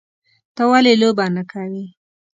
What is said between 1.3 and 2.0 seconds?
نه کوې؟